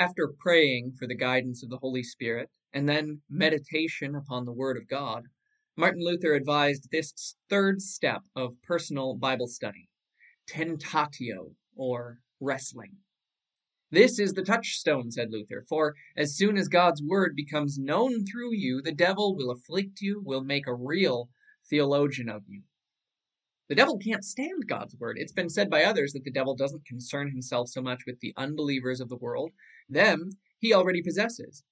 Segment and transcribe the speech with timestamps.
[0.00, 4.78] After praying for the guidance of the Holy Spirit, and then meditation upon the Word
[4.78, 5.24] of God,
[5.76, 9.90] Martin Luther advised this third step of personal Bible study
[10.48, 12.96] tentatio, or wrestling.
[13.90, 18.54] This is the touchstone, said Luther, for as soon as God's Word becomes known through
[18.54, 21.28] you, the devil will afflict you, will make a real
[21.68, 22.62] theologian of you.
[23.70, 25.16] The devil can't stand God's word.
[25.16, 28.34] It's been said by others that the devil doesn't concern himself so much with the
[28.36, 29.52] unbelievers of the world.
[29.88, 31.62] Them he already possesses.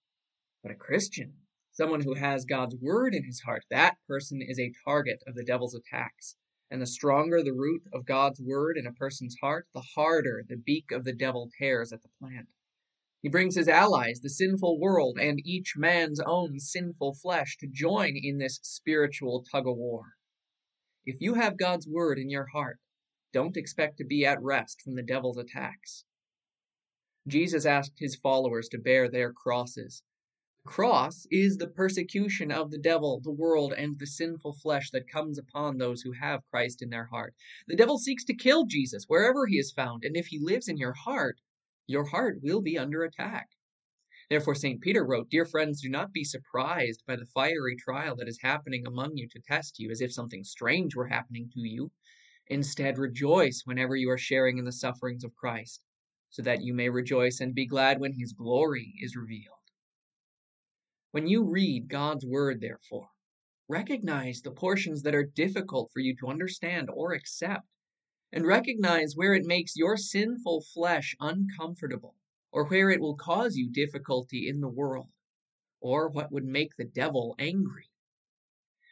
[0.63, 1.33] But a Christian,
[1.73, 5.43] someone who has God's word in his heart, that person is a target of the
[5.43, 6.37] devil's attacks.
[6.71, 10.57] And the stronger the root of God's word in a person's heart, the harder the
[10.57, 12.47] beak of the devil tears at the plant.
[13.23, 18.15] He brings his allies, the sinful world, and each man's own sinful flesh, to join
[18.15, 20.13] in this spiritual tug of war.
[21.11, 22.81] If you have God's word in your heart,
[23.33, 26.05] don't expect to be at rest from the devil's attacks.
[27.27, 30.03] Jesus asked his followers to bear their crosses.
[30.67, 35.09] The cross is the persecution of the devil, the world, and the sinful flesh that
[35.09, 37.35] comes upon those who have Christ in their heart.
[37.69, 40.77] The devil seeks to kill Jesus wherever he is found, and if he lives in
[40.77, 41.41] your heart,
[41.87, 43.49] your heart will be under attack.
[44.31, 44.83] Therefore, St.
[44.83, 48.87] Peter wrote, Dear friends, do not be surprised by the fiery trial that is happening
[48.87, 51.91] among you to test you, as if something strange were happening to you.
[52.49, 55.83] Instead, rejoice whenever you are sharing in the sufferings of Christ,
[56.29, 59.57] so that you may rejoice and be glad when his glory is revealed.
[61.11, 63.09] When you read God's word, therefore,
[63.67, 67.67] recognize the portions that are difficult for you to understand or accept,
[68.31, 72.15] and recognize where it makes your sinful flesh uncomfortable
[72.51, 75.09] or where it will cause you difficulty in the world,
[75.81, 77.91] or what would make the devil angry.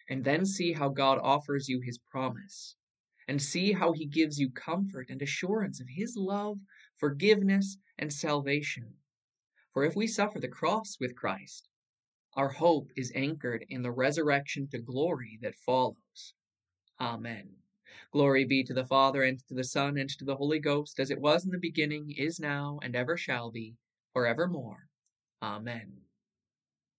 [0.09, 2.77] And then see how God offers you his promise,
[3.27, 6.59] and see how he gives you comfort and assurance of his love,
[6.97, 8.95] forgiveness, and salvation.
[9.73, 11.69] For if we suffer the cross with Christ,
[12.34, 16.34] our hope is anchored in the resurrection to glory that follows.
[17.01, 17.56] Amen.
[18.11, 21.11] Glory be to the Father, and to the Son, and to the Holy Ghost, as
[21.11, 23.77] it was in the beginning, is now, and ever shall be,
[24.13, 24.89] for evermore.
[25.43, 26.06] Amen.